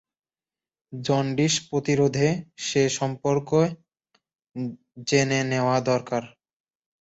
[0.93, 2.27] Jaundice প্রতিরোধে
[2.59, 3.49] সে সম্পর্ক
[5.07, 6.23] জেনে নেওয়া দরকার।